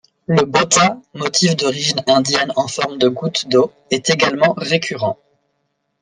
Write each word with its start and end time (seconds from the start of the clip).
Le 0.25 0.45
botha, 0.45 0.99
motif 1.13 1.55
d'origine 1.55 2.03
indienne 2.07 2.51
en 2.55 2.67
forme 2.67 2.97
de 2.97 3.07
goutte 3.07 3.47
d'eau, 3.49 3.71
est 3.91 4.09
également 4.09 4.55
récurrent. 4.57 5.19